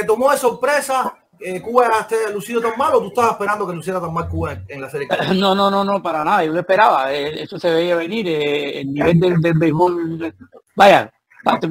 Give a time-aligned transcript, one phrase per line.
[0.00, 3.74] ¿te tomó de sorpresa eh, Cuba esté lucido tan mal o tú estabas esperando que
[3.74, 5.08] luciera tan mal Cuba en, la serie?
[5.34, 6.44] No, no, no, no, para nada.
[6.44, 7.12] Yo lo esperaba.
[7.12, 8.26] Eh, eso se veía venir.
[8.28, 10.34] Eh, el nivel del, del béisbol.
[10.74, 11.10] Vaya,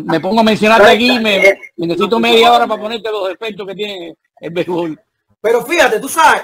[0.05, 4.17] me pongo a mencionarte aquí, me, necesito media hora para ponerte los efectos que tiene
[4.39, 4.99] el béisbol.
[5.41, 6.43] Pero fíjate, tú sabes,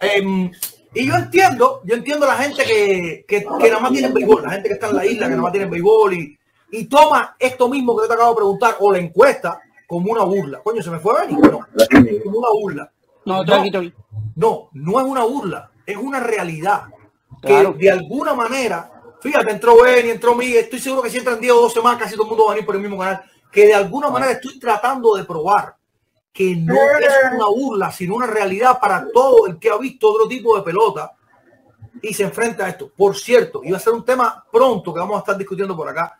[0.00, 0.50] em,
[0.94, 4.50] y yo entiendo, yo entiendo la gente que, que, que, nada más tiene béisbol, la
[4.50, 6.38] gente que está en la isla, que nada más tiene béisbol y,
[6.72, 9.60] y toma esto mismo que te acabo de preguntar o la encuesta
[9.92, 10.62] como una burla.
[10.62, 11.38] Coño, se me fue a venir.
[11.38, 11.60] No,
[12.24, 12.92] como una burla.
[13.26, 16.84] No, no, no, es una burla, es una realidad.
[17.42, 18.88] Que de alguna manera
[19.20, 20.64] Fíjate, entró Benny, entró Miguel.
[20.64, 22.54] Estoy seguro que si entran 10 o 12 más, casi todo el mundo va a
[22.54, 23.22] venir por el mismo canal.
[23.52, 25.76] Que de alguna manera estoy tratando de probar
[26.32, 30.26] que no es una burla, sino una realidad para todo el que ha visto otro
[30.26, 31.12] tipo de pelota
[32.00, 32.90] y se enfrenta a esto.
[32.96, 36.16] Por cierto, iba a ser un tema pronto que vamos a estar discutiendo por acá.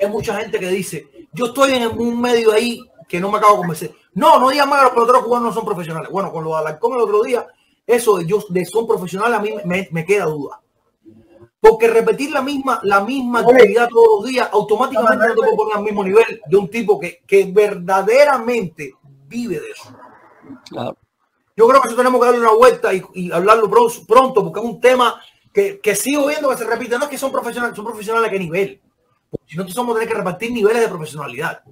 [0.00, 3.54] Hay mucha gente que dice, yo estoy en un medio ahí que no me acabo
[3.54, 3.94] de convencer.
[4.14, 6.10] No, no digan más que los peloteros cubanos no son profesionales.
[6.10, 7.46] Bueno, con lo de Alarcón el otro día,
[7.86, 10.60] eso de, ellos de son profesionales a mí me, me queda duda.
[11.60, 15.76] Porque repetir la misma, la misma actividad todos los días, automáticamente no te puedo poner
[15.76, 18.94] al mismo nivel de un tipo que, que verdaderamente
[19.26, 19.96] vive de eso.
[21.56, 24.80] Yo creo que eso tenemos que darle una vuelta y, hablarlo pronto, porque es un
[24.80, 25.20] tema
[25.52, 26.98] que, que, sigo viendo que se repite.
[26.98, 28.82] No es que son profesionales, son profesionales a qué nivel.
[29.46, 31.62] Si no, somos tener que repartir niveles de profesionalidad.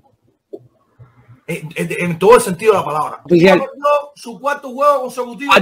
[1.47, 3.23] En, todo el sentido de la palabra.
[4.15, 5.53] Su cuarto juego consecutivo.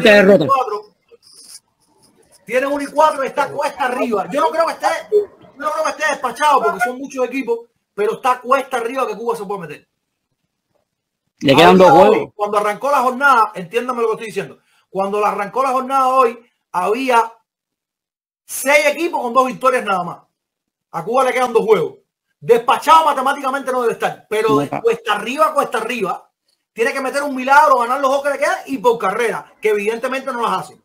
[2.44, 4.28] Tiene un y cuatro, está cuesta arriba.
[4.30, 4.86] Yo no creo que esté,
[5.56, 7.60] no creo que esté despachado porque son muchos equipos,
[7.94, 9.88] pero está cuesta arriba que Cuba se puede meter.
[11.40, 12.32] Le quedan dos juegos.
[12.34, 14.58] Cuando arrancó la jornada, entiéndame lo que estoy diciendo.
[14.90, 16.38] Cuando la arrancó la jornada hoy,
[16.72, 17.32] había
[18.44, 20.18] seis equipos con dos victorias nada más.
[20.92, 21.94] A Cuba le quedan dos juegos.
[22.38, 26.30] Despachado matemáticamente no debe estar, pero cuesta arriba, cuesta arriba.
[26.72, 29.70] Tiene que meter un milagro, ganar los juegos que le quedan y por carrera, que
[29.70, 30.80] evidentemente no las hace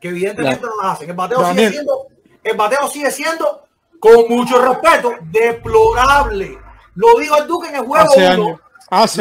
[0.00, 1.10] que evidentemente no lo hacen.
[1.10, 2.06] El bateo, sigue siendo,
[2.42, 3.64] el bateo sigue siendo,
[3.98, 6.58] con mucho respeto, deplorable.
[6.94, 8.60] Lo dijo el Duque en el juego 1.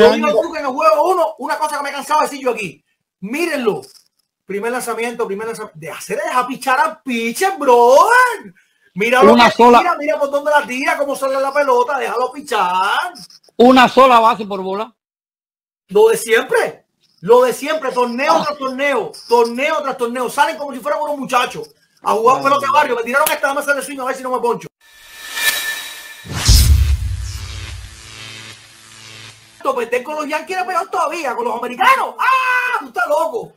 [0.09, 1.35] Lo dijo el Duque en el juego 1.
[1.39, 2.83] Una cosa que me cansaba de decir yo aquí.
[3.19, 3.81] Mírenlo.
[4.45, 5.77] Primer lanzamiento, primer lanzamiento.
[5.79, 8.53] De hacer deja pichar al pitcher, brother.
[8.97, 9.77] Mira lo que sola.
[9.77, 13.13] Tira, mira por dónde la tira, cómo sale la pelota, déjalo pichar.
[13.57, 14.91] Una sola base por bola.
[15.89, 16.87] Lo de siempre.
[17.21, 20.29] Lo de siempre, torneo tras torneo, torneo tras torneo.
[20.31, 21.69] Salen como si fueran unos muchachos
[22.01, 22.95] a jugar pelota de barrio.
[22.95, 24.67] Me tiraron esta mesa de swing a ver si no me poncho.
[29.75, 32.15] Perder con los Yankees era peor todavía, con los americanos.
[32.17, 32.79] ¡Ah!
[32.79, 33.53] Tú estás loco.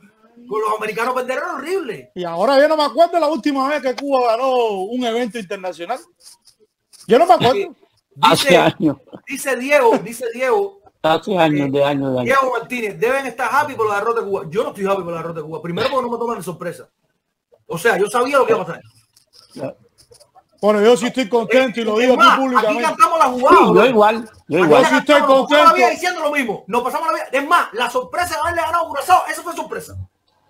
[0.47, 2.11] Con los americanos perder era horrible.
[2.15, 5.99] Y ahora yo no me acuerdo la última vez que Cuba ganó un evento internacional.
[7.07, 7.75] Yo no me acuerdo.
[8.13, 8.75] Dice,
[9.25, 12.25] dice Diego, dice Diego, Hace años, de años, de años.
[12.25, 14.43] Diego Martínez, deben estar happy por la derrota de Cuba.
[14.49, 15.61] Yo no estoy happy por la derrota de Cuba.
[15.61, 16.89] Primero porque no me toman de sorpresa.
[17.65, 18.81] O sea, yo sabía lo que iba a pasar.
[20.61, 22.85] Bueno, yo sí estoy contento y lo digo aquí públicamente.
[22.85, 23.57] Aquí cantamos la jugada.
[23.73, 24.29] yo igual.
[24.47, 24.85] Yo igual.
[24.85, 25.75] sí estoy contento.
[25.75, 26.63] La diciendo lo mismo.
[26.67, 27.27] Nos pasamos la vida.
[27.31, 29.97] Es más, la sorpresa de haberle ganado a Curazao, eso fue sorpresa.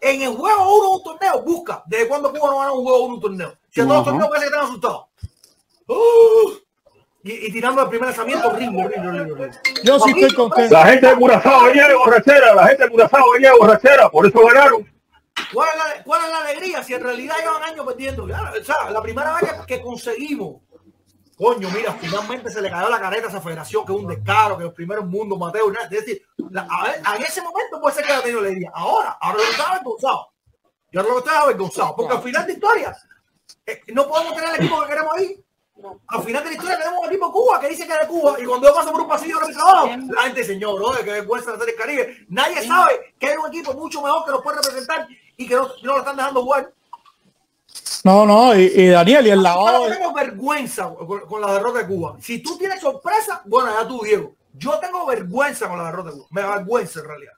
[0.02, 3.16] En el juego uno un torneo, busca desde cuándo Cuba no gana un juego uno
[3.16, 3.54] un torneo.
[3.70, 5.06] Si a todos los torneos parece que están asustados.
[5.88, 6.52] Uh.
[7.24, 9.52] Y, tirando el primer lanzamiento, horrible, horrible, horrible.
[9.84, 10.74] Yo sí estoy contento.
[10.74, 14.26] La gente de Curazao venía de borrachera, la gente de Curazao venía de borrachera, por
[14.26, 14.92] eso ganaron.
[15.54, 18.24] ¿Cuál es, la, ¿Cuál es la alegría si en realidad llevan años perdiendo?
[18.24, 20.62] o sea, la primera vez que, conseguimos,
[21.38, 24.58] coño, mira, finalmente se le cayó la careta a esa federación, que es un descaro,
[24.58, 26.22] que los primeros mundos, Mateo, es decir,
[26.56, 28.72] a, en ese momento puede ser que haya tenido alegría.
[28.74, 30.32] Ahora, ahora lo está avergonzado.
[30.92, 32.98] Yo ahora lo estoy avergonzado, porque al final de historia,
[33.66, 35.44] eh, no podemos tener el equipo que queremos ahí
[36.08, 38.36] al final de la historia tenemos un equipo Cuba que dice que es de Cuba
[38.40, 41.54] y cuando yo paso por un pasillo de trabajo, la gente, señor, oye, que vergüenza
[41.54, 42.26] hacer el Caribe.
[42.30, 45.08] Nadie sabe que hay un equipo mucho mejor que nos puede representar
[45.38, 46.72] y que no, no lo están dejando jugar.
[48.04, 49.88] No, no, y, Daniel, y el lavado.
[49.88, 50.92] Yo tengo vergüenza
[51.28, 52.18] con, la derrota de Cuba.
[52.20, 54.34] Si tú tienes sorpresa, bueno, ya tú, Diego.
[54.54, 56.28] Yo tengo vergüenza con la derrota de Cuba.
[56.32, 57.34] Me da vergüenza en realidad.